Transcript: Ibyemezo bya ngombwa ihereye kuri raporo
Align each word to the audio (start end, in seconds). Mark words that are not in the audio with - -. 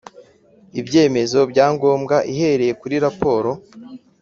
Ibyemezo 0.79 1.39
bya 1.51 1.67
ngombwa 1.73 2.15
ihereye 2.31 2.73
kuri 2.81 2.95
raporo 3.05 3.51